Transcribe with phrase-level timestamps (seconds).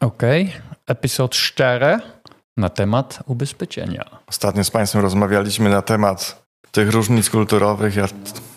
[0.00, 0.52] Okej,
[0.86, 1.98] epizod 4
[2.56, 4.04] na temat ubezpieczenia.
[4.26, 8.10] Ostatnio z Państwem rozmawialiśmy na temat tych różnic kulturowych, jak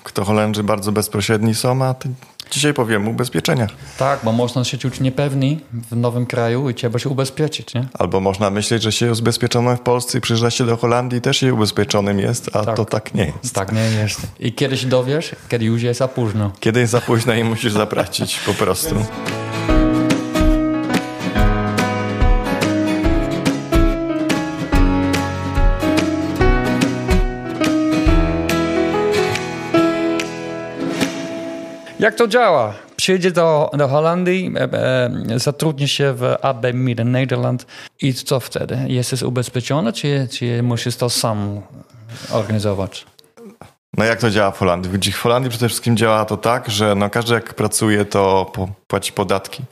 [0.03, 2.09] kto Holendrzy bardzo bezpośredni są, a ty
[2.51, 3.69] dzisiaj powiem o ubezpieczeniach.
[3.97, 5.57] Tak, bo można się czuć niepewny
[5.91, 7.87] w nowym kraju i trzeba się ubezpieczyć, nie?
[7.93, 11.37] Albo można myśleć, że się ubezpieczonym w Polsce i przyjeżdża się do Holandii i też
[11.37, 12.75] się ubezpieczonym jest, a Tak.
[12.75, 13.55] to tak nie jest.
[13.55, 14.21] Tak nie jest.
[14.39, 16.51] I kiedy się dowiesz, kiedy już jest za późno.
[16.59, 18.95] Kiedy jest za późno i musisz zapłacić po prostu.
[31.99, 32.73] Jak to działa?
[32.95, 37.65] Przyjedzie do, do Holandii, e, e, zatrudni się w AB Midden Nederland
[38.01, 38.79] i co wtedy?
[38.87, 41.61] Jesteś ubezpieczony, czy, czy musisz to sam
[42.31, 43.05] organizować?
[43.97, 45.11] No jak to działa w Holandii?
[45.11, 48.51] W Holandii przede wszystkim działa to tak, że no każdy jak pracuje, to
[48.87, 49.63] płaci podatki.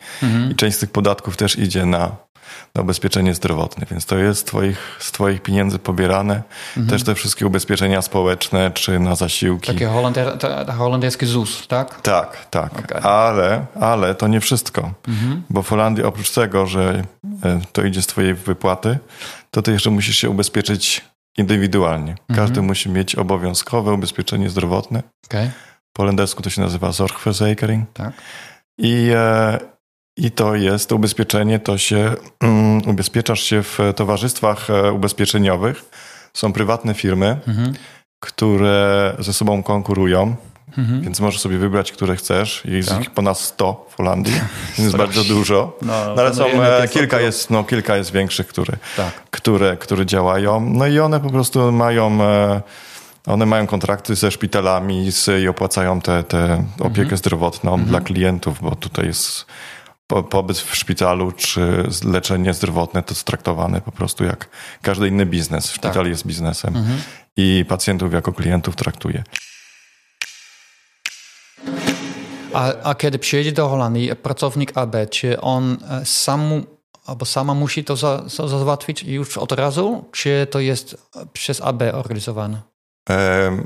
[0.52, 2.12] I część z tych podatków też idzie na,
[2.76, 6.42] na ubezpieczenie zdrowotne, więc to jest z twoich, z twoich pieniędzy pobierane.
[6.90, 9.68] Też te wszystkie ubezpieczenia społeczne, czy na zasiłki.
[9.68, 9.90] Takie
[10.66, 12.02] ta holenderski ZUS, tak?
[12.02, 12.80] Tak, tak.
[12.80, 13.02] Okej.
[13.04, 14.92] Ale, ale to nie wszystko.
[15.50, 17.04] Bo w Holandii oprócz tego, że
[17.44, 19.00] e, to idzie z twojej wypłaty,
[19.52, 21.06] to ty jeszcze musisz się ubezpieczyć
[21.38, 22.16] indywidualnie.
[22.36, 25.04] Każdy musi mieć obowiązkowe ubezpieczenie zdrowotne.
[25.26, 25.50] Okej,
[25.94, 27.90] Po holendersku to się nazywa zorgverzekering.
[27.94, 28.14] tak.
[28.78, 29.60] I, e,
[30.18, 35.86] I to jest, ubezpieczenie, to się, mm, ubezpieczasz się w towarzystwach e, ubezpieczeniowych.
[36.34, 37.74] Są prywatne firmy, Mhm.
[38.20, 40.36] które ze sobą konkurują,
[40.78, 41.02] Mhm.
[41.02, 42.62] więc możesz sobie wybrać, które chcesz.
[42.66, 43.02] Jest Tak.
[43.02, 44.34] ich ponad 100 w Holandii,
[44.80, 45.78] jest bardzo dużo.
[45.82, 49.12] No, No, ale są, e, kilka, jest, no, kilka jest większych, które, Tak.
[49.32, 50.60] które, które działają.
[50.74, 52.22] No i one po prostu mają...
[52.24, 52.62] E,
[53.28, 57.18] one mają kontrakty ze szpitalami z, i opłacają tę te, opiekę Mhm.
[57.18, 59.46] zdrowotną dla klientów, bo tutaj jest
[60.08, 64.50] po, pobyt w szpitalu czy leczenie zdrowotne to jest traktowane po prostu jak
[64.82, 65.72] każdy inny biznes.
[65.72, 66.08] Szpital Tak.
[66.08, 67.02] jest biznesem Mhm.
[67.38, 69.24] i pacjentów jako klientów traktuje.
[72.54, 76.64] A, a kiedy przyjedzie do Holandii pracownik AB, czy on e, sam
[77.06, 81.82] albo sama musi to za, za, załatwić już od razu, czy to jest przez AB
[81.94, 82.62] organizowane?
[83.10, 83.58] E,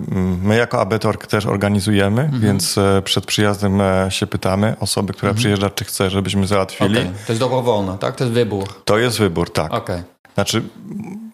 [0.44, 2.42] My jako Abetorg też organizujemy, Mhm.
[2.42, 6.98] więc e, przed przyjazdem e, się pytamy osoby, która przyjeżdża, czy chce, żebyśmy załatwili.
[7.00, 8.16] Okej, To jest dobrowolne, tak?
[8.16, 8.68] To jest wybór.
[8.86, 9.74] To jest wybór, tak.
[9.74, 10.02] Okej.
[10.34, 10.64] Znaczy,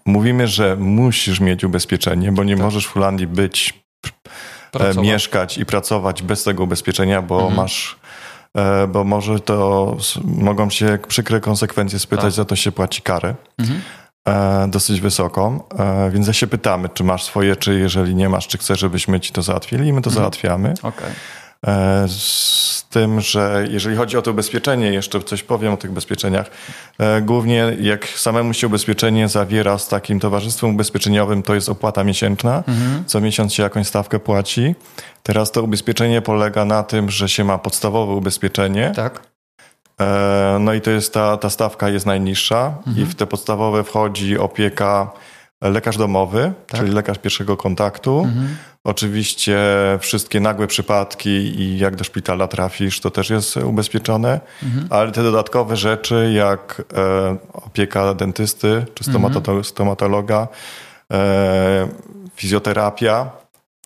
[0.05, 3.83] mówimy, że musisz mieć ubezpieczenie, bo nie możesz w Holandii być,
[4.71, 4.97] Pracować.
[5.07, 7.99] mieszkać i pracować bez tego ubezpieczenia, bo masz,
[8.57, 12.31] e, bo może to, mogą się przykre konsekwencje spytać, Tak.
[12.33, 13.35] za to się płaci karę.
[13.59, 13.81] Mhm.
[14.27, 18.47] E, dosyć wysoką, e, więc ja się pytamy, czy masz swoje, czy jeżeli nie masz,
[18.47, 20.73] czy chcesz, żebyśmy ci to załatwili i my to załatwiamy.
[20.83, 21.11] Okej.
[21.67, 26.49] E, z tym, że jeżeli chodzi o to ubezpieczenie, jeszcze coś powiem o tych ubezpieczeniach.
[27.21, 32.63] Głównie jak samemu się ubezpieczenie zawiera z takim towarzystwem ubezpieczeniowym, to jest opłata miesięczna.
[33.05, 34.75] Co miesiąc się jakąś stawkę płaci.
[35.23, 38.91] Teraz to ubezpieczenie polega na tym, że się ma podstawowe ubezpieczenie.
[38.95, 39.36] Tak.
[40.01, 44.37] E, No i to jest ta, ta stawka jest najniższa i w te podstawowe wchodzi
[44.37, 45.11] opieka
[45.61, 48.27] e, lekarz domowy, czyli lekarz pierwszego kontaktu.
[48.83, 49.57] Oczywiście
[49.99, 54.39] wszystkie nagłe przypadki i jak do szpitala trafisz, to też jest ubezpieczone,
[54.89, 60.47] ale te dodatkowe rzeczy jak e, opieka dentysty czy stomato- stomatologa,
[61.13, 61.87] e,
[62.35, 63.29] fizjoterapia,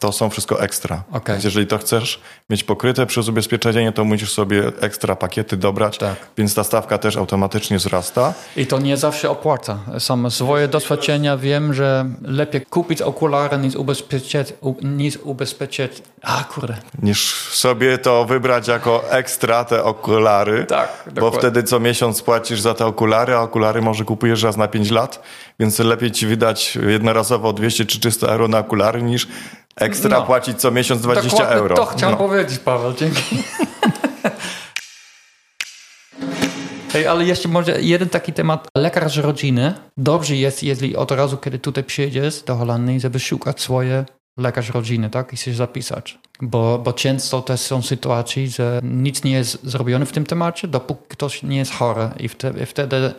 [0.01, 1.03] to są wszystko ekstra.
[1.11, 1.33] Okej.
[1.35, 6.15] Więc jeżeli to chcesz mieć pokryte przez ubezpieczenie, to musisz sobie ekstra pakiety dobrać, Tak.
[6.37, 8.33] więc ta stawka też automatycznie wzrasta.
[8.55, 9.79] I to nie zawsze opłaca.
[9.99, 16.01] Sam swoje doświadczenia wiem, że lepiej kupić okulary niż ubezpieczyć, niż ubezpieczyć.
[16.23, 16.77] A kurde.
[17.03, 20.65] niż sobie to wybrać jako ekstra te okulary.
[20.65, 21.39] Tak, Bo dokładnie.
[21.39, 25.21] wtedy co miesiąc płacisz za te okulary, a okulary może kupujesz raz na 5 lat,
[25.59, 29.27] więc lepiej ci wydać jednorazowo 200 czy 300 euro na okulary niż
[29.75, 30.25] ekstra No.
[30.25, 31.75] płacić co miesiąc 20 Dokładnie euro.
[31.75, 32.27] To chciałem No.
[32.27, 33.21] powiedzieć, Paweł, dzięki.
[36.93, 38.67] Hej, ale jeszcze może jeden taki temat.
[38.77, 39.73] Lekarz rodziny.
[39.97, 44.05] Dobrze jest, jeżeli od razu, kiedy tutaj przyjedziesz do Holandii, żeby szukać swoje
[44.37, 45.33] lekarz rodziny, tak?
[45.33, 46.17] I się zapisać.
[46.41, 51.01] Bo, bo często też są sytuacje, że nic nie jest zrobione w tym temacie, dopóki
[51.07, 52.09] ktoś nie jest chory.
[52.19, 53.13] I wtedy, wtedy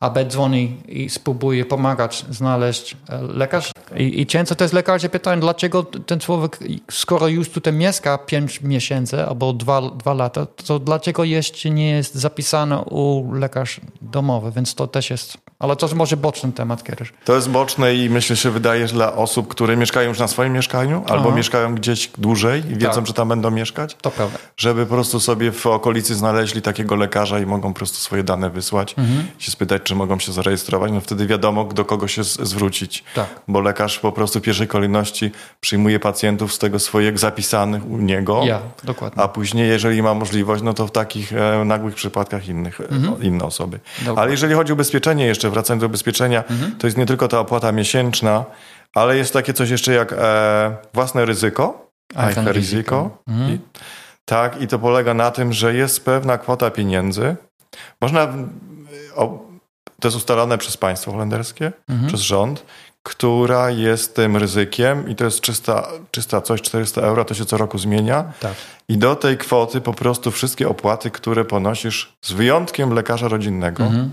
[0.00, 3.70] AB dzwoni i spróbuje pomagać znaleźć e, lekarz.
[3.96, 6.58] I, I często też lekarze pytają, dlaczego ten człowiek,
[6.90, 12.14] skoro już tutaj mieszka 5 miesięcy albo 2, dwa lata, to dlaczego jeszcze nie jest
[12.14, 17.12] zapisany u lekarz domowy, więc to też jest Ale to jest może boczny temat kiedyś.
[17.24, 20.52] To jest boczne i myślę, że wydaje, że dla osób, które mieszkają już na swoim
[20.52, 21.36] mieszkaniu albo Aha.
[21.36, 23.06] mieszkają gdzieś dłużej i wiedzą, Tak.
[23.06, 24.38] że tam będą mieszkać, To prawda.
[24.56, 28.50] żeby po prostu sobie w okolicy znaleźli takiego lekarza i mogą po prostu swoje dane
[28.50, 29.26] wysłać, Mhm.
[29.38, 30.92] się spytać, czy mogą się zarejestrować.
[30.92, 33.04] No wtedy wiadomo, do kogo się zwrócić.
[33.14, 33.26] Tak.
[33.48, 35.30] Bo lekarz po prostu w pierwszej kolejności
[35.60, 38.42] przyjmuje pacjentów z tego swojego zapisanych u niego.
[38.44, 39.22] Ja, dokładnie.
[39.22, 43.44] A później, jeżeli ma możliwość, no to w takich e, nagłych przypadkach innych, e, inne
[43.44, 43.80] osoby.
[43.98, 44.22] Dokładnie.
[44.22, 46.44] Ale jeżeli chodzi o ubezpieczenie jeszcze, wracając do ubezpieczenia,
[46.78, 48.44] to jest nie tylko ta opłata miesięczna,
[48.94, 52.52] ale jest takie coś jeszcze jak e, własne ryzyko, ryzyko.
[52.52, 53.18] ryzyko.
[53.28, 53.58] I,
[54.24, 57.36] tak, i to polega na tym, że jest pewna kwota pieniędzy.
[58.00, 58.28] Można,
[59.16, 59.46] o,
[60.00, 61.72] to jest ustalone przez państwo holenderskie,
[62.06, 62.62] przez rząd,
[63.02, 67.56] która jest tym ryzykiem i to jest 300, 300 coś, 400 euro, to się co
[67.56, 68.32] roku zmienia.
[68.40, 68.54] Tak.
[68.88, 74.12] I do tej kwoty po prostu wszystkie opłaty, które ponosisz, z wyjątkiem lekarza rodzinnego, Mhm.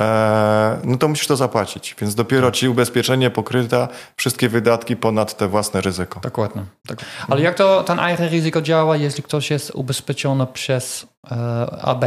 [0.00, 1.96] e, no to musisz to zapłacić.
[2.00, 6.20] Więc dopiero ci ubezpieczenie pokryta wszystkie wydatki ponad te własne ryzyko.
[6.20, 6.62] Dokładnie.
[6.86, 6.98] Tak.
[7.28, 11.34] Ale jak to ten eigen ryzyko działa, jeśli ktoś jest ubezpieczony przez e,
[11.82, 12.04] AB?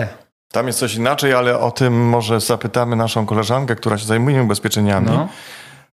[0.53, 5.07] Tam jest coś inaczej, ale o tym może zapytamy naszą koleżankę, która się zajmuje ubezpieczeniami.
[5.09, 5.27] No.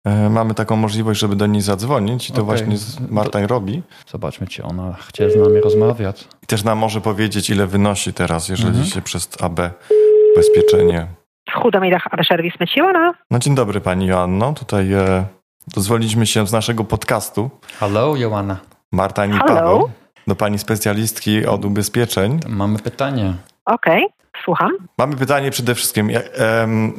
[0.05, 2.44] E, mamy taką możliwość, żeby do niej zadzwonić i to Okej.
[2.47, 3.82] właśnie z- Marta robi.
[4.12, 6.29] Zobaczmy, czy ona chce z nami rozmawiać.
[6.43, 8.87] I też nam może powiedzieć, ile wynosi teraz, jeżeli Mhm.
[8.87, 9.61] się przez AB
[10.32, 11.06] ubezpieczenie.
[11.62, 13.12] Goedemiddag, Abbe Service met Joanna.
[13.31, 15.25] No dzień dobry Pani Joanno, tutaj e,
[15.75, 18.56] dozwoliliśmy się z naszego podcastu Hallo, Joanna.
[18.93, 19.38] Marta i.
[19.38, 19.91] Paweł
[20.26, 22.41] do Pani specjalistki od ubezpieczeń.
[22.49, 23.35] Mamy pytanie.
[23.70, 24.00] Oké,
[24.44, 24.70] słucham.
[24.99, 26.11] Mamy pytanie przede wszystkim.
[26.11, 26.20] Ja,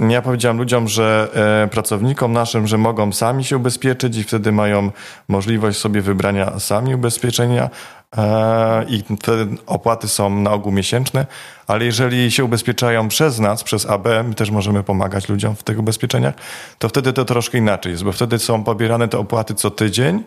[0.10, 1.28] ja powiedziałem ludziom, że
[1.64, 4.92] e, pracownikom naszym, że mogą sami się ubezpieczyć i wtedy mają
[5.28, 7.70] możliwość sobie wybrania sami ubezpieczenia
[8.18, 11.26] e, i wtedy opłaty są na ogół miesięczne,
[11.68, 15.80] ale jeżeli się ubezpieczają przez nas, przez AB, my też możemy pomagać ludziom w tych
[15.80, 16.34] ubezpieczeniach,
[16.80, 20.24] to wtedy to troszkę inaczej jest, bo wtedy są pobierane te opłaty co tydzień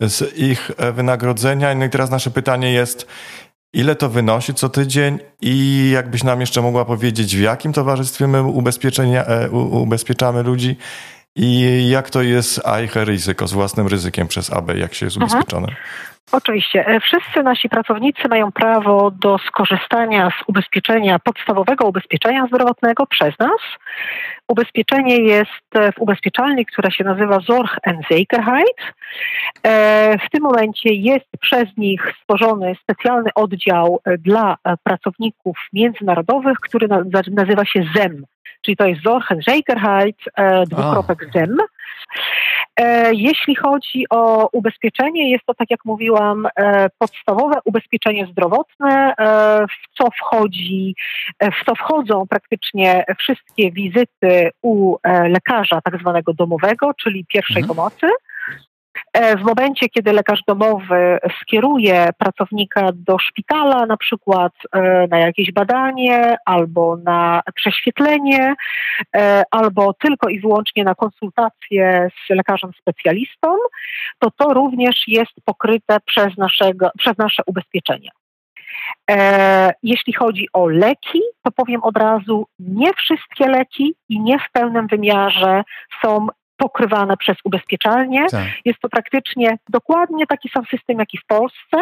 [0.00, 1.74] z ich e, wynagrodzenia.
[1.74, 3.06] No i teraz nasze pytanie jest,
[3.74, 8.42] Ile to wynosi co tydzień i jakbyś nam jeszcze mogła powiedzieć, w jakim towarzystwie my
[8.42, 10.76] ubezpieczenia, e, ubezpieczamy ludzi
[11.36, 15.68] i jak to jest AIH ryzyko z własnym ryzykiem przez AB, jak się jest ubezpieczone?
[16.32, 16.86] Oczywiście.
[16.86, 23.60] E, Wszyscy nasi pracownicy mają prawo do skorzystania z ubezpieczenia, podstawowego ubezpieczenia zdrowotnego przez nas.
[24.52, 27.76] Ubezpieczenie jest e, w ubezpieczalni, która się nazywa Zorg
[28.10, 28.76] Zekerheid.
[29.62, 36.88] E, W tym momencie jest przez nich stworzony specjalny oddział e, dla pracowników międzynarodowych, który
[36.88, 38.24] na- nazywa się ZEM.
[38.62, 39.30] Czyli to jest Zorg
[40.36, 41.56] e, dwukropek ZEM.
[42.76, 49.66] E, Jeśli chodzi o ubezpieczenie, jest to, tak jak mówiłam, e, podstawowe ubezpieczenie zdrowotne, e,
[49.66, 50.94] w co wchodzi,
[51.40, 54.96] w co wchodzą praktycznie wszystkie wizyty u
[55.28, 57.76] lekarza tak zwanego domowego, czyli pierwszej Mhm.
[57.76, 58.06] pomocy.
[59.12, 65.52] E, W momencie, kiedy lekarz domowy skieruje pracownika do szpitala, na przykład e, na jakieś
[65.52, 68.54] badanie albo na prześwietlenie,
[69.16, 73.56] e, albo tylko i wyłącznie na konsultację z lekarzem specjalistą,
[74.18, 78.08] to to również jest pokryte przez, naszego, przez nasze ubezpieczenie.
[79.82, 84.86] Jeśli chodzi o leki, to powiem od razu, nie wszystkie leki i nie w pełnym
[84.86, 85.62] wymiarze
[86.02, 86.26] są
[86.56, 88.26] pokrywane przez ubezpieczalnie.
[88.30, 88.46] Tak.
[88.64, 91.78] Jest to praktycznie dokładnie taki sam system, jak i w Polsce,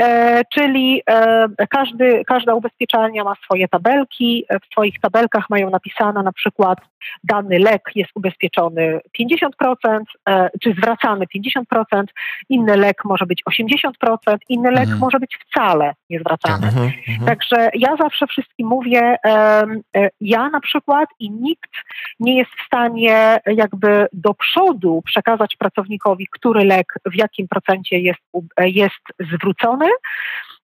[0.00, 4.44] e, czyli e, każdy, każda ubezpieczalnia ma swoje tabelki.
[4.62, 6.78] W swoich tabelkach mają napisane na przykład
[7.24, 12.04] dany lek jest ubezpieczony 50%, e, czy zwracany 50%,
[12.48, 14.98] inny lek może być 80%, inny lek Mhm.
[14.98, 16.66] może być wcale niezwracany.
[16.66, 17.26] Mhm, mhm.
[17.26, 19.64] Także ja zawsze wszystkim mówię, e,
[20.20, 21.70] ja na przykład i nikt
[22.20, 23.40] nie jest w stanie
[23.74, 28.20] jakby do przodu przekazać pracownikowi, który lek w jakim procencie jest,
[28.58, 29.86] jest zwrócony.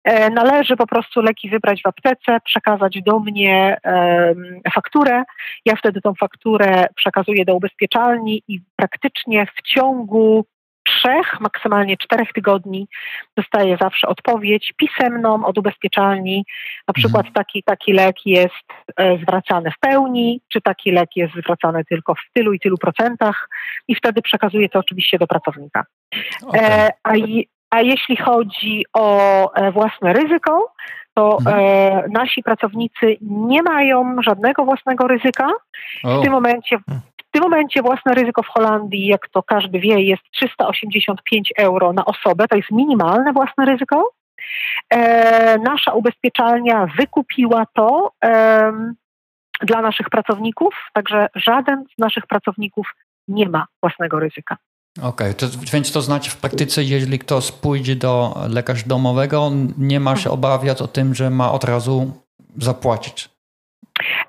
[0.04, 3.78] E, Należy po prostu leki wybrać w aptece, przekazać do mnie
[4.74, 5.24] fakturę.
[5.66, 10.46] Ja wtedy tą fakturę przekazuję do ubezpieczalni i praktycznie w ciągu
[10.90, 12.88] trzech, maksymalnie czterech tygodni
[13.38, 16.46] dostaję zawsze odpowiedź pisemną od ubezpieczalni.
[16.88, 18.66] Na przykład taki, taki lek jest
[18.98, 23.50] e, zwracany w pełni, czy taki lek jest zwracany tylko w tylu i tylu procentach
[23.88, 25.84] i wtedy przekazuję to oczywiście do pracownika.
[26.48, 26.62] Okej.
[26.64, 27.12] E, a,
[27.70, 30.74] a jeśli chodzi o e, własne ryzyko,
[31.14, 31.60] to Mhm.
[31.60, 35.48] e, nasi pracownicy nie mają żadnego własnego ryzyka.
[36.04, 36.84] W tym momencie w
[37.40, 42.48] tym momencie własne ryzyko w Holandii, jak to każdy wie, jest 385 euro na osobę.
[42.48, 44.12] To jest minimalne własne ryzyko.
[44.90, 48.96] E, nasza ubezpieczalnia wykupiła to em,
[49.62, 52.88] dla naszych pracowników, także żaden z naszych pracowników
[53.28, 54.58] nie ma własnego ryzyka.
[55.02, 55.50] Okej, okay.
[55.74, 60.82] więc to znaczy w praktyce, jeżeli ktoś pójdzie do lekarza domowego, nie ma się obawiać
[60.82, 62.12] o tym, że ma od razu
[62.58, 63.30] zapłacić.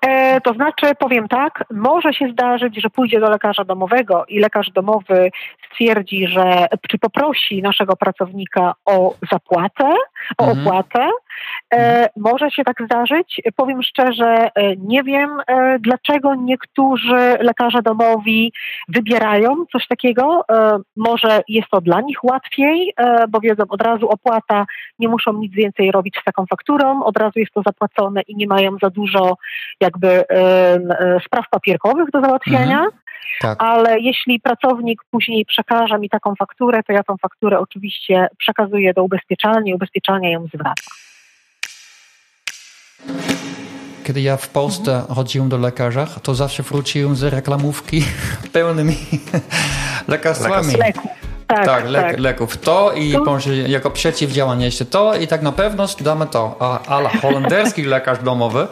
[0.06, 4.70] E, to znaczy, powiem tak, może się zdarzyć, że pójdzie do lekarza domowego i lekarz
[4.70, 5.30] domowy
[5.66, 9.94] stwierdzi, że czy poprosi naszego pracownika o zapłatę,
[10.38, 10.66] o mhm.
[10.66, 11.08] opłatę.
[11.74, 13.40] E, może się tak zdarzyć.
[13.56, 18.52] Powiem szczerze, e, nie wiem, e, dlaczego niektórzy lekarze domowi
[18.88, 20.44] wybierają coś takiego.
[20.52, 22.94] E, może jest to dla nich łatwiej,
[23.28, 24.66] bo wiedzą od razu opłata,
[24.98, 28.46] nie muszą nic więcej robić z taką fakturą, od razu jest to zapłacone i nie
[28.46, 29.36] mają za dużo
[29.80, 30.24] jakby
[31.24, 32.84] spraw papierkowych do załatwiania.
[32.84, 32.90] Mhm.
[33.40, 33.62] Tak.
[33.62, 39.02] Ale jeśli pracownik później przekaże mi taką fakturę, to ja tą fakturę oczywiście przekazuję do
[39.02, 40.90] ubezpieczalni, ubezpieczalnia ją zwraca.
[44.04, 45.14] Kiedy ja w Polsce mhm.
[45.14, 48.02] chodziłem do lekarza, to zawsze wróciłem z reklamówki
[48.52, 48.96] pełnymi
[50.08, 50.74] lekarstwami.
[50.74, 51.10] Leków.
[51.46, 52.56] Tak, tak, le tak, leków.
[52.56, 53.38] To i to...
[53.66, 56.56] jako przeciwdziałanie jeszcze to i tak na pewno damy to.
[56.60, 58.66] A, ale holenderski lekarz domowy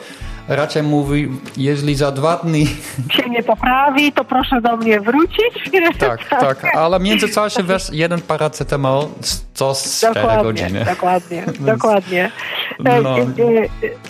[0.49, 2.67] raczej mówi, jeżeli za dwa dni...
[3.11, 5.71] się nie poprawi, to proszę do mnie wrócić.
[5.99, 9.07] Tak, tak, ale w międzyczasie weź jeden paracetamol
[9.55, 10.85] co z 4 godziny.
[10.85, 12.31] Dokładnie, dokładnie.
[12.78, 13.17] No, no,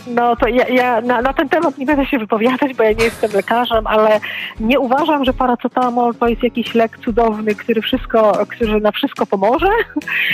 [0.07, 3.04] no to ja, ja na, na, ten temat nie będę się wypowiadać, bo ja nie
[3.04, 4.21] jestem lekarzem, ale
[4.61, 9.68] nie uważam, że paracetamol to jest jakiś lek cudowny, który wszystko, który na wszystko pomoże.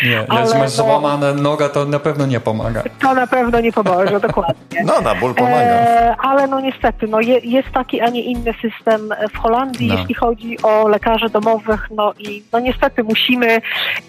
[0.05, 2.83] Nie, ale jak masz no, złamane noga, to na pewno nie pomaga.
[3.01, 4.85] To na pewno nie pomoże, dokładnie.
[4.85, 5.94] No, na ból pomaga.
[5.95, 9.01] E, ale no niestety, no je, jest taki, a nie inny system
[9.33, 9.95] w Holandii, no.
[9.99, 13.61] jeśli chodzi o lekarzy domowych, no i no niestety musimy, e,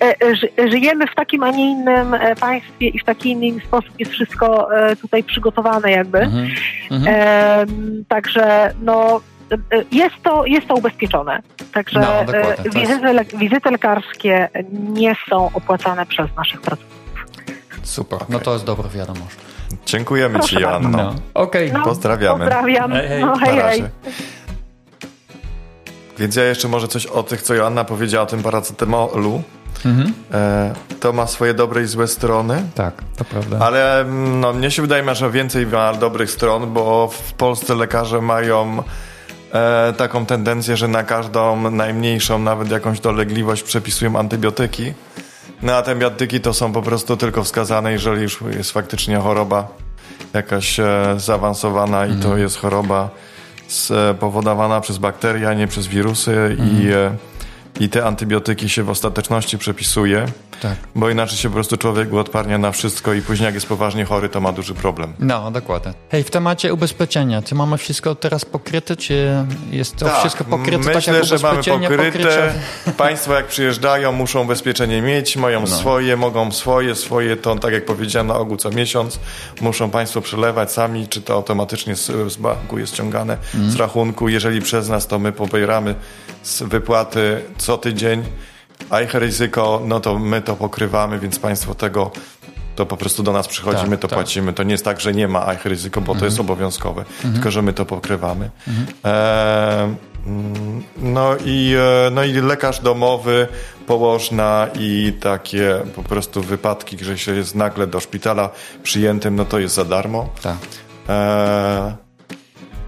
[0.02, 4.70] e żyjemy w takim, a nie innym państwie i w taki inny sposób jest wszystko
[5.02, 6.20] tutaj przygotowane jakby.
[6.20, 6.50] Mhm.
[6.92, 7.16] Mhm.
[7.16, 7.66] E,
[8.08, 9.22] także no
[9.92, 11.42] jest to, jest to ubezpieczone.
[11.74, 12.26] Także no,
[12.80, 16.96] wizyty, wizyty lekarskie nie są opłacane przez naszych pracowników.
[17.84, 18.28] Super, okay.
[18.30, 19.36] no to jest dobra wiadomość.
[19.86, 20.98] Dziękujemy Proszę Ci, Joanno.
[20.98, 21.16] No.
[21.34, 21.70] Okej.
[21.70, 21.80] Okay.
[21.80, 22.46] No, Pozdrawiamy.
[22.46, 22.92] Pozdrawiam.
[22.92, 23.22] Hej, hej.
[23.22, 23.84] No, hej, hej.
[26.20, 29.44] Więc ja jeszcze może coś o tych, co Joanna powiedziała o tym paracetamolu.
[29.86, 30.14] Mhm.
[30.34, 32.64] E, to ma swoje dobre i złe strony.
[32.76, 33.58] Tak, to prawda.
[33.60, 38.22] Ale mm, no, mnie się wydaje, że więcej ma dobrych stron, bo w Polsce lekarze
[38.22, 38.84] mają
[39.54, 44.94] e, taką tendencję, że na każdą najmniejszą, nawet jakąś dolegliwość przepisują antybiotyki.
[45.66, 45.96] No a te
[46.40, 49.68] to są po prostu tylko wskazane, jeżeli już jest faktycznie choroba
[50.34, 52.40] jakaś e, zaawansowana i to mhm.
[52.40, 53.10] jest choroba
[53.68, 56.88] spowodowana przez bakterie, a nie przez wirusy mhm i
[57.90, 60.26] te antybiotyki się w ostateczności przepisuje,
[60.62, 60.76] tak.
[60.96, 64.30] bo inaczej się po prostu człowiek odparnia na wszystko i później jak jest poważnie chory,
[64.30, 65.14] to ma duży problem.
[65.20, 65.94] No, dokładnie.
[66.10, 70.78] Hej, w temacie ubezpieczenia, czy mamy wszystko teraz pokryte, czy jest to tak, wszystko pokryte
[70.78, 71.96] myślę, tak jak że mamy pokryte.
[71.96, 72.54] Pokrycie?
[72.98, 75.68] Państwo jak przyjeżdżają, muszą ubezpieczenie mieć, mają no.
[75.68, 79.20] swoje, mogą swoje, swoje, to tak jak powiedziałem, na ogół co miesiąc
[79.62, 83.72] muszą Państwo przelewać sami, czy to automatycznie z, z banku jest ściągane, mm.
[83.72, 84.30] z rachunku.
[84.30, 85.96] Jeżeli przez nas, to my pobieramy
[86.44, 88.24] z wypłaty co tydzień,
[88.90, 92.12] a ich ryzyko, no to my to pokrywamy, więc Państwo tego
[92.76, 94.20] to po prostu do nas przychodzi, tak, my to tak.
[94.20, 94.54] płacimy.
[94.54, 96.20] To nie jest tak, że nie ma ich ryzyko, bo mhm.
[96.20, 97.34] to jest obowiązkowe, mhm.
[97.34, 98.50] tylko że my to pokrywamy.
[98.68, 98.88] Mhm.
[99.06, 99.96] E,
[100.98, 103.48] no, i, e, no i lekarz domowy,
[103.88, 108.50] położna i takie po prostu wypadki, że się jest nagle do szpitala
[108.84, 110.30] przyjętym, no to jest za darmo.
[110.42, 110.58] Tak.
[111.10, 111.96] E,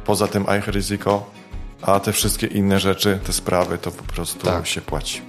[0.06, 1.37] poza tym ich ryzyko
[1.82, 4.68] a te wszystkie inne rzeczy, te sprawy, to po prostu tak.
[4.68, 5.22] się płaci.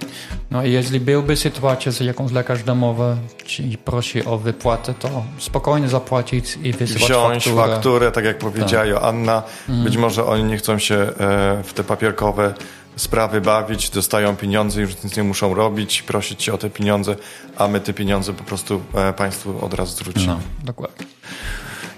[0.51, 3.17] No i jeśli byłby sytuacja, że jakąś lekarz domowy
[3.59, 7.67] i prosi o wypłatę, to spokojnie zapłacić i wysyłać Wziąć fakturę.
[7.67, 8.89] fakturę, tak jak powiedziała tak.
[8.89, 9.43] Joanna.
[9.69, 9.83] Mhm.
[9.83, 12.53] Być może oni nie chcą się e, w te papierkowe
[12.95, 17.15] sprawy bawić, dostają pieniądze, już nic nie muszą robić, prosić cię o te pieniądze,
[17.57, 20.27] a my te pieniądze po prostu e, państwu od razu zwrócimy.
[20.27, 21.05] No, dokładnie.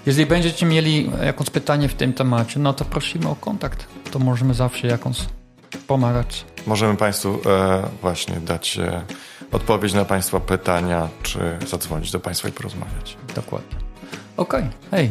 [0.06, 3.86] Jeżeli będziecie mieli jakieś pytanie w tym temacie, no to prosimy o kontakt.
[4.12, 5.16] To możemy zawsze jakąś
[5.86, 6.44] pomagać.
[6.66, 9.02] Możemy Państwu e, właśnie dać e,
[9.52, 13.16] odpowiedź na Państwa pytania, czy zadzwonić do Państwa i porozmawiać.
[13.34, 13.76] Dokładnie.
[14.36, 14.72] Okej, okay.
[14.90, 15.10] hej.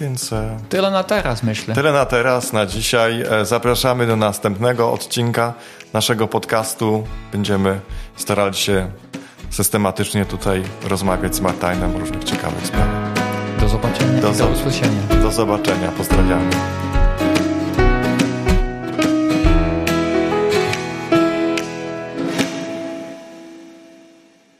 [0.00, 1.74] Więc e, tyle na teraz, myślę.
[1.74, 3.24] Tyle na teraz, na dzisiaj.
[3.30, 5.54] E, zapraszamy do następnego odcinka
[5.92, 7.06] naszego podcastu.
[7.32, 7.80] Będziemy
[8.16, 8.90] starali się
[9.50, 13.12] systematycznie tutaj rozmawiać z Martinem o różnych ciekawych sprawach.
[13.60, 14.20] Do zobaczenia.
[14.20, 15.02] Do, do usłyszenia.
[15.22, 15.92] Do zobaczenia.
[15.92, 16.50] Pozdrawiamy.